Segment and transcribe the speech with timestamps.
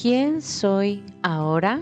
[0.00, 1.80] ¿Quién soy ahora?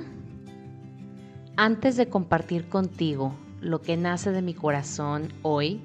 [1.59, 5.83] Antes de compartir contigo lo que nace de mi corazón hoy,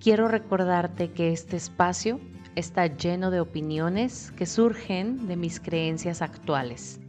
[0.00, 2.20] quiero recordarte que este espacio
[2.54, 7.00] está lleno de opiniones que surgen de mis creencias actuales,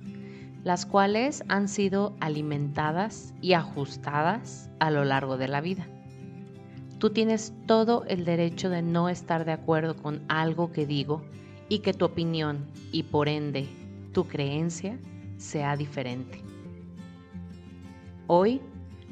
[0.64, 5.86] las cuales han sido alimentadas y ajustadas a lo largo de la vida.
[6.98, 11.22] Tú tienes todo el derecho de no estar de acuerdo con algo que digo
[11.70, 13.70] y que tu opinión y por ende
[14.20, 15.00] tu creencia
[15.38, 16.44] sea diferente.
[18.28, 18.60] Hoy,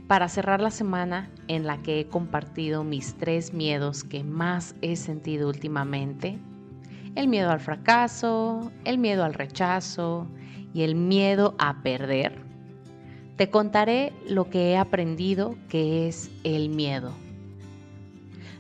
[0.06, 4.98] para cerrar la semana en la que he compartido mis tres miedos que más he
[4.98, 6.38] sentido últimamente,
[7.16, 10.28] el miedo al fracaso, el miedo al rechazo
[10.74, 12.42] y el miedo a perder,
[13.38, 17.14] te contaré lo que he aprendido que es el miedo.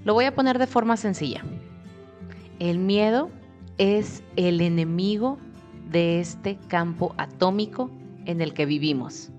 [0.05, 1.43] Lo voy a poner de forma sencilla.
[2.59, 3.31] El miedo
[3.77, 5.39] es el enemigo
[5.91, 7.89] de este campo atómico
[8.25, 9.31] en el que vivimos,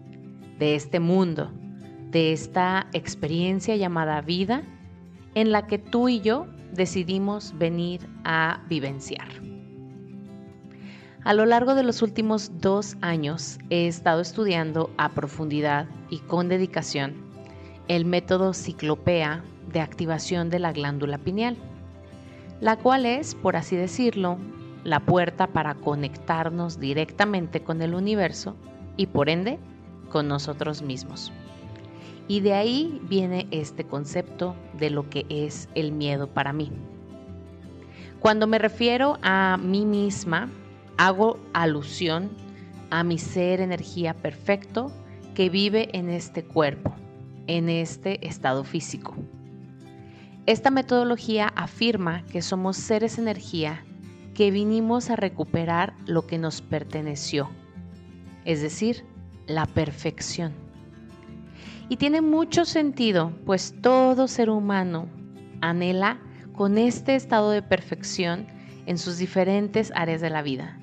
[0.58, 1.52] de este mundo,
[2.10, 4.62] de esta experiencia llamada vida
[5.34, 9.28] en la que tú y yo decidimos venir a vivenciar.
[11.24, 16.48] A lo largo de los últimos dos años he estado estudiando a profundidad y con
[16.48, 17.14] dedicación
[17.88, 19.42] el método ciclopea
[19.72, 21.56] de activación de la glándula pineal,
[22.60, 24.38] la cual es, por así decirlo,
[24.84, 28.56] la puerta para conectarnos directamente con el universo
[28.96, 29.58] y por ende
[30.10, 31.32] con nosotros mismos.
[32.26, 36.70] Y de ahí viene este concepto de lo que es el miedo para mí.
[38.20, 40.50] Cuando me refiero a mí misma,
[40.96, 42.30] hago alusión
[42.90, 44.90] a mi ser energía perfecto
[45.34, 46.94] que vive en este cuerpo,
[47.46, 49.14] en este estado físico.
[50.46, 53.84] Esta metodología afirma que somos seres energía
[54.38, 57.50] que vinimos a recuperar lo que nos perteneció,
[58.44, 59.04] es decir,
[59.48, 60.52] la perfección.
[61.88, 65.08] Y tiene mucho sentido, pues todo ser humano
[65.60, 66.20] anhela
[66.54, 68.46] con este estado de perfección
[68.86, 70.78] en sus diferentes áreas de la vida.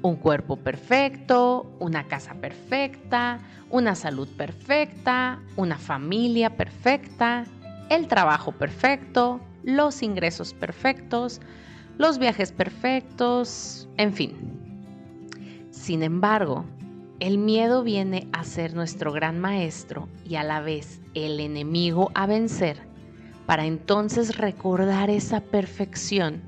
[0.00, 7.44] Un cuerpo perfecto, una casa perfecta, una salud perfecta, una familia perfecta,
[7.90, 11.42] el trabajo perfecto, los ingresos perfectos,
[11.98, 14.32] los viajes perfectos, en fin.
[15.70, 16.64] Sin embargo,
[17.20, 22.26] el miedo viene a ser nuestro gran maestro y a la vez el enemigo a
[22.26, 22.78] vencer
[23.46, 26.42] para entonces recordar esa perfección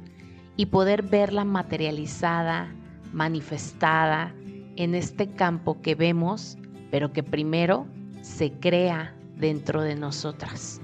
[0.56, 2.72] y poder verla materializada,
[3.12, 4.34] manifestada
[4.76, 6.56] en este campo que vemos,
[6.90, 7.86] pero que primero
[8.22, 10.80] se crea dentro de nosotras.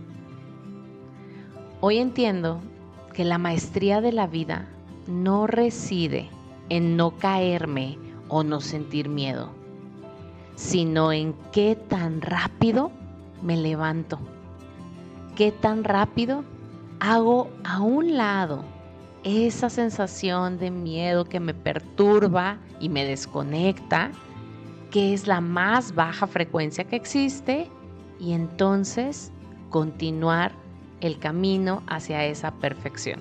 [1.80, 2.60] Hoy entiendo
[3.14, 4.68] que la maestría de la vida
[5.06, 6.28] no reside
[6.68, 7.98] en no caerme
[8.28, 9.50] o no sentir miedo,
[10.54, 12.90] sino en qué tan rápido
[13.42, 14.18] me levanto,
[15.36, 16.44] qué tan rápido
[17.00, 18.64] hago a un lado
[19.24, 24.10] esa sensación de miedo que me perturba y me desconecta,
[24.90, 27.68] que es la más baja frecuencia que existe,
[28.18, 29.32] y entonces
[29.70, 30.52] continuar
[31.00, 33.20] el camino hacia esa perfección.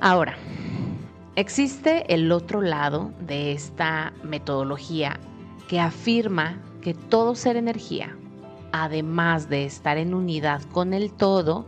[0.00, 0.36] Ahora,
[1.36, 5.20] existe el otro lado de esta metodología
[5.68, 8.16] que afirma que todo ser energía,
[8.72, 11.66] además de estar en unidad con el todo,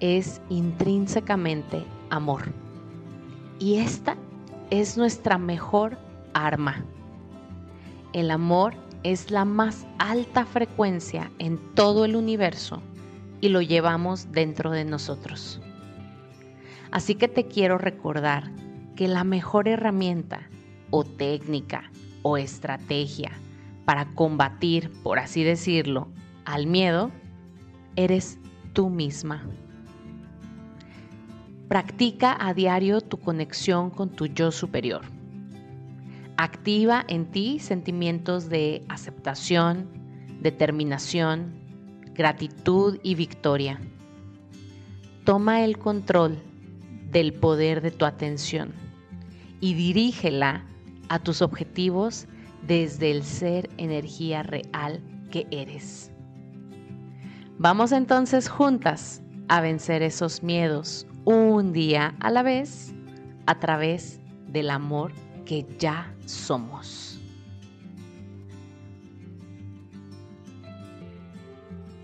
[0.00, 2.52] es intrínsecamente amor.
[3.58, 4.16] Y esta
[4.70, 5.96] es nuestra mejor
[6.34, 6.84] arma.
[8.12, 8.74] El amor
[9.04, 12.82] es la más alta frecuencia en todo el universo
[13.44, 15.60] y lo llevamos dentro de nosotros.
[16.90, 18.50] Así que te quiero recordar
[18.96, 20.48] que la mejor herramienta
[20.88, 21.90] o técnica
[22.22, 23.32] o estrategia
[23.84, 26.08] para combatir, por así decirlo,
[26.46, 27.10] al miedo,
[27.96, 28.38] eres
[28.72, 29.44] tú misma.
[31.68, 35.02] Practica a diario tu conexión con tu yo superior.
[36.38, 39.86] Activa en ti sentimientos de aceptación,
[40.40, 41.63] determinación,
[42.14, 43.80] gratitud y victoria.
[45.24, 46.38] Toma el control
[47.10, 48.72] del poder de tu atención
[49.60, 50.64] y dirígela
[51.08, 52.26] a tus objetivos
[52.66, 56.10] desde el ser energía real que eres.
[57.58, 62.94] Vamos entonces juntas a vencer esos miedos un día a la vez
[63.46, 65.12] a través del amor
[65.44, 67.20] que ya somos.